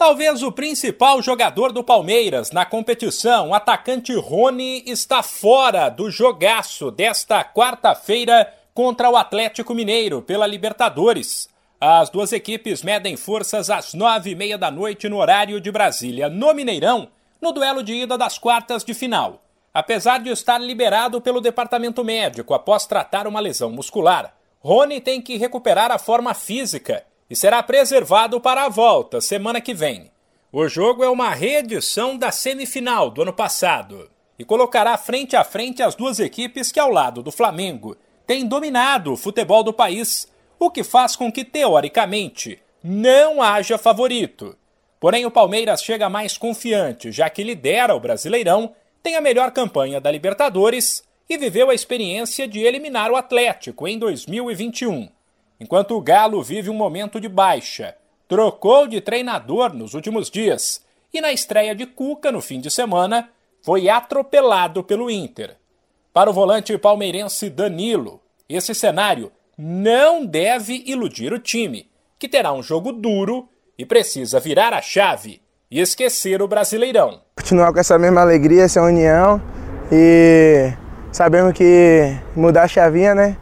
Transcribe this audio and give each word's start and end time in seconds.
Talvez 0.00 0.42
o 0.42 0.50
principal 0.50 1.20
jogador 1.20 1.72
do 1.72 1.84
Palmeiras 1.84 2.50
na 2.52 2.64
competição, 2.64 3.50
o 3.50 3.54
atacante 3.54 4.14
Rony, 4.14 4.82
está 4.86 5.22
fora 5.22 5.90
do 5.90 6.10
jogaço 6.10 6.90
desta 6.90 7.44
quarta-feira 7.44 8.50
contra 8.72 9.10
o 9.10 9.16
Atlético 9.16 9.74
Mineiro 9.74 10.22
pela 10.22 10.46
Libertadores. 10.46 11.50
As 11.78 12.08
duas 12.08 12.32
equipes 12.32 12.82
medem 12.82 13.14
forças 13.14 13.68
às 13.68 13.92
nove 13.92 14.30
e 14.30 14.34
meia 14.34 14.56
da 14.56 14.70
noite 14.70 15.06
no 15.06 15.18
horário 15.18 15.60
de 15.60 15.70
Brasília, 15.70 16.30
no 16.30 16.54
Mineirão, 16.54 17.08
no 17.38 17.52
duelo 17.52 17.82
de 17.82 17.92
ida 17.92 18.16
das 18.16 18.38
quartas 18.38 18.82
de 18.82 18.94
final. 18.94 19.42
Apesar 19.72 20.20
de 20.20 20.30
estar 20.30 20.56
liberado 20.56 21.20
pelo 21.20 21.42
departamento 21.42 22.02
médico 22.02 22.54
após 22.54 22.86
tratar 22.86 23.26
uma 23.26 23.38
lesão 23.38 23.70
muscular, 23.70 24.34
Rony 24.60 24.98
tem 24.98 25.20
que 25.20 25.36
recuperar 25.36 25.90
a 25.90 25.98
forma 25.98 26.32
física 26.32 27.04
e 27.30 27.36
será 27.36 27.62
preservado 27.62 28.40
para 28.40 28.64
a 28.64 28.68
volta 28.68 29.20
semana 29.20 29.60
que 29.60 29.72
vem. 29.72 30.10
O 30.52 30.66
jogo 30.66 31.04
é 31.04 31.08
uma 31.08 31.30
reedição 31.30 32.18
da 32.18 32.32
semifinal 32.32 33.08
do 33.08 33.22
ano 33.22 33.32
passado 33.32 34.10
e 34.36 34.44
colocará 34.44 34.98
frente 34.98 35.36
a 35.36 35.44
frente 35.44 35.80
as 35.80 35.94
duas 35.94 36.18
equipes 36.18 36.72
que, 36.72 36.80
ao 36.80 36.90
lado 36.90 37.22
do 37.22 37.30
Flamengo, 37.30 37.96
têm 38.26 38.44
dominado 38.44 39.12
o 39.12 39.16
futebol 39.16 39.62
do 39.62 39.72
país, 39.72 40.26
o 40.58 40.70
que 40.70 40.82
faz 40.82 41.14
com 41.14 41.30
que, 41.30 41.44
teoricamente, 41.44 42.58
não 42.82 43.40
haja 43.40 43.78
favorito. 43.78 44.56
Porém, 44.98 45.24
o 45.24 45.30
Palmeiras 45.30 45.84
chega 45.84 46.08
mais 46.08 46.36
confiante, 46.36 47.12
já 47.12 47.30
que 47.30 47.44
lidera 47.44 47.94
o 47.94 48.00
Brasileirão, 48.00 48.74
tem 49.02 49.14
a 49.14 49.20
melhor 49.20 49.52
campanha 49.52 50.00
da 50.00 50.10
Libertadores 50.10 51.04
e 51.28 51.38
viveu 51.38 51.70
a 51.70 51.74
experiência 51.74 52.48
de 52.48 52.60
eliminar 52.60 53.10
o 53.10 53.16
Atlético 53.16 53.86
em 53.86 53.98
2021 53.98 55.08
enquanto 55.60 55.94
o 55.94 56.00
Galo 56.00 56.42
vive 56.42 56.70
um 56.70 56.74
momento 56.74 57.20
de 57.20 57.28
baixa. 57.28 57.94
Trocou 58.26 58.86
de 58.86 59.00
treinador 59.00 59.74
nos 59.74 59.92
últimos 59.92 60.30
dias 60.30 60.82
e 61.12 61.20
na 61.20 61.32
estreia 61.32 61.74
de 61.74 61.84
Cuca 61.84 62.32
no 62.32 62.40
fim 62.40 62.60
de 62.60 62.70
semana 62.70 63.28
foi 63.62 63.88
atropelado 63.88 64.82
pelo 64.82 65.10
Inter. 65.10 65.56
Para 66.12 66.30
o 66.30 66.32
volante 66.32 66.76
palmeirense 66.78 67.50
Danilo, 67.50 68.20
esse 68.48 68.74
cenário 68.74 69.30
não 69.58 70.24
deve 70.24 70.82
iludir 70.86 71.32
o 71.32 71.38
time, 71.38 71.90
que 72.18 72.28
terá 72.28 72.52
um 72.52 72.62
jogo 72.62 72.92
duro 72.92 73.48
e 73.76 73.84
precisa 73.84 74.40
virar 74.40 74.72
a 74.72 74.80
chave 74.80 75.42
e 75.70 75.78
esquecer 75.78 76.40
o 76.40 76.48
Brasileirão. 76.48 77.20
Continuar 77.36 77.72
com 77.72 77.78
essa 77.78 77.98
mesma 77.98 78.22
alegria, 78.22 78.62
essa 78.62 78.82
união 78.82 79.40
e 79.92 80.72
sabemos 81.12 81.52
que 81.52 82.16
mudar 82.34 82.62
a 82.62 82.68
chavinha, 82.68 83.14
né? 83.14 83.36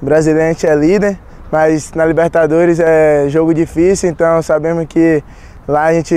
O 0.00 0.04
brasileiro 0.04 0.56
é 0.66 0.74
líder 0.74 1.18
mas 1.52 1.92
na 1.92 2.06
Libertadores 2.06 2.80
é 2.80 3.28
jogo 3.28 3.52
difícil, 3.52 4.08
então 4.08 4.40
sabemos 4.40 4.86
que 4.86 5.22
lá 5.68 5.84
a 5.84 5.92
gente 5.92 6.14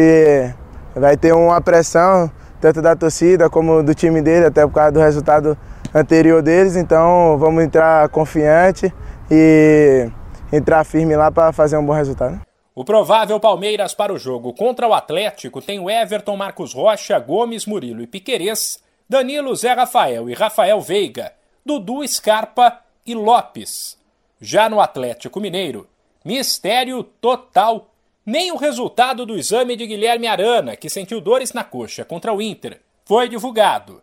vai 0.95 1.17
ter 1.17 1.33
uma 1.33 1.59
pressão, 1.59 2.31
tanto 2.61 2.81
da 2.81 2.95
torcida 2.95 3.49
como 3.49 3.83
do 3.83 3.93
time 3.93 4.21
dele, 4.21 4.45
até 4.45 4.65
por 4.65 4.71
causa 4.71 4.93
do 4.93 4.99
resultado 5.01 5.57
anterior 5.93 6.41
deles, 6.41 6.77
então 6.77 7.37
vamos 7.37 7.65
entrar 7.65 8.07
confiante 8.07 8.93
e 9.29 10.09
entrar 10.53 10.85
firme 10.85 11.17
lá 11.17 11.29
para 11.29 11.51
fazer 11.51 11.75
um 11.75 11.85
bom 11.85 11.93
resultado. 11.93 12.39
O 12.73 12.85
provável 12.85 13.37
Palmeiras 13.37 13.93
para 13.93 14.13
o 14.13 14.17
jogo 14.17 14.53
contra 14.53 14.87
o 14.87 14.93
Atlético 14.93 15.61
tem 15.61 15.79
o 15.79 15.89
Everton, 15.89 16.37
Marcos 16.37 16.73
Rocha, 16.73 17.19
Gomes, 17.19 17.65
Murilo 17.65 18.01
e 18.01 18.07
Piquerez, 18.07 18.79
Danilo, 19.09 19.53
Zé 19.53 19.73
Rafael 19.73 20.29
e 20.29 20.33
Rafael 20.33 20.79
Veiga, 20.79 21.33
Dudu, 21.65 22.07
Scarpa 22.07 22.79
e 23.05 23.13
Lopes. 23.13 23.97
Já 24.39 24.69
no 24.69 24.81
Atlético 24.81 25.39
Mineiro, 25.39 25.87
mistério 26.23 27.03
total. 27.03 27.91
Nem 28.25 28.51
o 28.51 28.57
resultado 28.57 29.25
do 29.25 29.37
exame 29.37 29.75
de 29.75 29.85
Guilherme 29.85 30.25
Arana, 30.25 30.75
que 30.75 30.89
sentiu 30.89 31.21
dores 31.21 31.53
na 31.53 31.63
coxa 31.63 32.03
contra 32.03 32.33
o 32.33 32.41
Inter, 32.41 32.81
foi 33.05 33.29
divulgado. 33.29 34.01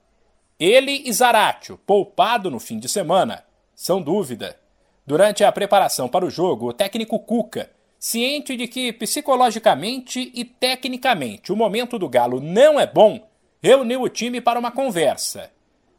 Ele 0.59 1.03
e 1.05 1.13
Zaratio, 1.13 1.77
poupado 1.79 2.49
no 2.49 2.61
fim 2.61 2.79
de 2.79 2.89
semana, 2.89 3.45
são 3.75 4.01
dúvida. 4.01 4.57
Durante 5.05 5.43
a 5.43 5.51
preparação 5.51 6.09
para 6.09 6.25
o 6.25 6.31
jogo, 6.31 6.69
o 6.69 6.73
técnico 6.73 7.19
Cuca, 7.19 7.69
ciente 7.99 8.57
de 8.57 8.69
que 8.69 8.93
psicologicamente 8.93 10.31
e 10.33 10.45
tecnicamente 10.45 11.53
o 11.53 11.57
momento 11.57 11.99
do 11.99 12.09
Galo 12.09 12.41
não 12.41 12.79
é 12.79 12.87
bom, 12.87 13.29
reuniu 13.61 14.03
o 14.03 14.09
time 14.09 14.41
para 14.41 14.59
uma 14.59 14.71
conversa. 14.71 15.51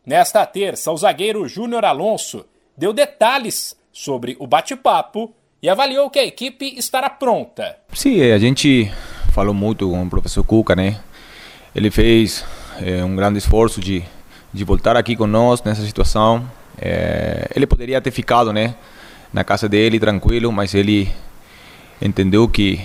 Nesta 0.06 0.46
terça, 0.46 0.92
o 0.92 0.98
zagueiro 0.98 1.48
Júnior 1.48 1.84
Alonso 1.84 2.46
deu 2.78 2.94
detalhes 2.94 3.78
sobre 3.94 4.36
o 4.40 4.48
bate-papo 4.48 5.32
e 5.62 5.70
avaliou 5.70 6.10
que 6.10 6.18
a 6.18 6.26
equipe 6.26 6.74
estará 6.78 7.10
pronta. 7.10 7.78
Sim, 7.94 8.22
a 8.32 8.40
gente 8.40 8.92
falou 9.32 9.54
muito 9.54 9.88
com 9.90 10.04
o 10.04 10.10
professor 10.10 10.44
Cuca, 10.44 10.76
né? 10.76 11.00
Ele 11.76 11.92
fez 11.92 12.44
é, 12.82 13.04
um 13.06 13.16
grande 13.16 13.38
esforço 13.38 13.80
de, 13.80 14.04
de 14.52 14.64
voltar 14.64 14.98
aqui 14.98 15.16
conosco 15.16 15.70
nessa 15.70 15.86
situação. 15.86 16.44
É, 16.78 17.48
ele 17.56 17.68
poderia 17.68 18.02
ter 18.02 18.12
ficado, 18.12 18.52
né, 18.52 18.76
na 19.32 19.44
casa 19.44 19.70
dele 19.70 20.00
tranquilo, 20.00 20.52
mas 20.52 20.74
ele 20.74 21.10
entendeu 22.02 22.48
que 22.48 22.82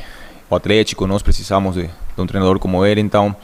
o 0.49 0.55
Atlético 0.55 1.07
nós 1.07 1.23
precisamos 1.23 1.75
de, 1.75 1.87
de 1.87 2.21
um 2.21 2.27
treinador 2.27 2.59
como 2.59 2.85
ele, 2.85 3.01
então 3.01 3.35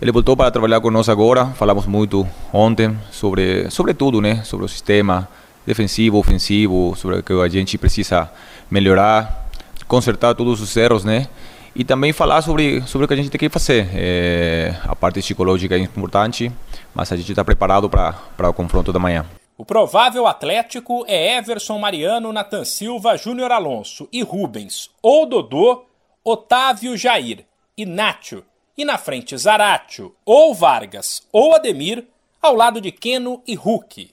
ele 0.00 0.10
voltou 0.10 0.36
para 0.36 0.50
trabalhar 0.50 0.80
conosco 0.80 1.12
agora. 1.12 1.46
Falamos 1.46 1.86
muito 1.86 2.26
ontem 2.52 2.98
sobre 3.10 3.70
sobre 3.70 3.94
tudo, 3.94 4.20
né, 4.20 4.42
sobre 4.44 4.64
o 4.64 4.68
sistema 4.68 5.28
defensivo, 5.66 6.18
ofensivo, 6.18 6.94
sobre 6.96 7.18
o 7.18 7.22
que 7.22 7.32
a 7.32 7.48
gente 7.48 7.78
precisa 7.78 8.30
melhorar, 8.70 9.48
consertar 9.86 10.34
todos 10.34 10.60
os 10.60 10.76
erros, 10.76 11.04
né? 11.04 11.28
E 11.74 11.84
também 11.84 12.12
falar 12.12 12.42
sobre, 12.42 12.82
sobre 12.82 13.04
o 13.04 13.08
que 13.08 13.14
a 13.14 13.16
gente 13.16 13.30
tem 13.30 13.38
que 13.38 13.48
fazer. 13.48 13.88
É, 13.94 14.74
a 14.84 14.94
parte 14.94 15.20
psicológica 15.20 15.74
é 15.74 15.78
importante, 15.78 16.52
mas 16.94 17.10
a 17.10 17.16
gente 17.16 17.30
está 17.30 17.44
preparado 17.44 17.88
para 17.88 18.48
o 18.48 18.52
confronto 18.52 18.92
da 18.92 18.98
manhã. 18.98 19.24
O 19.56 19.64
provável 19.64 20.26
Atlético 20.26 21.04
é 21.06 21.36
Everson 21.36 21.78
Mariano, 21.78 22.32
Nathan 22.32 22.64
Silva, 22.64 23.16
Júnior 23.16 23.52
Alonso 23.52 24.08
e 24.12 24.22
Rubens, 24.22 24.90
ou 25.00 25.24
Dodô, 25.24 25.84
Otávio 26.24 26.96
Jair 26.96 27.44
e 27.76 27.86
Nátio. 27.86 28.44
E 28.76 28.84
na 28.84 28.98
frente 28.98 29.36
Zaratio, 29.36 30.14
ou 30.24 30.54
Vargas, 30.54 31.22
ou 31.30 31.54
Ademir, 31.54 32.04
ao 32.40 32.54
lado 32.54 32.80
de 32.80 32.90
Keno 32.90 33.42
e 33.46 33.54
Hulk. 33.54 34.12